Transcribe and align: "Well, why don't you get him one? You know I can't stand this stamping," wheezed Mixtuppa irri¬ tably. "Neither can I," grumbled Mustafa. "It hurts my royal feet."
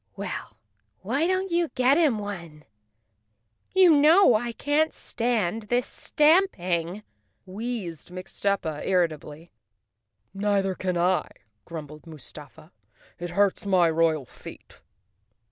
"Well, 0.15 0.57
why 1.01 1.27
don't 1.27 1.51
you 1.51 1.67
get 1.75 1.95
him 1.95 2.17
one? 2.17 2.65
You 3.75 3.91
know 3.95 4.33
I 4.33 4.51
can't 4.51 4.95
stand 4.95 5.67
this 5.69 5.85
stamping," 5.85 7.03
wheezed 7.45 8.09
Mixtuppa 8.09 8.83
irri¬ 8.83 9.09
tably. 9.11 9.49
"Neither 10.33 10.73
can 10.73 10.97
I," 10.97 11.29
grumbled 11.65 12.07
Mustafa. 12.07 12.71
"It 13.19 13.29
hurts 13.29 13.67
my 13.67 13.91
royal 13.91 14.25
feet." 14.25 14.81